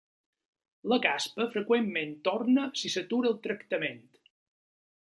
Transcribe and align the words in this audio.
La 0.93 0.97
caspa 1.03 1.47
freqüentment 1.57 2.17
torna 2.29 2.65
si 2.81 2.93
s'atura 2.95 3.33
el 3.35 3.39
tractament. 3.47 4.07